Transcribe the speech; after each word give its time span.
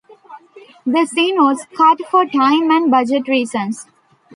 The 0.83 1.05
scene 1.05 1.35
was 1.35 1.67
cut 1.77 1.99
for 2.09 2.25
time 2.25 2.71
and 2.71 2.89
budget 2.89 3.27
reasons. 3.27 3.85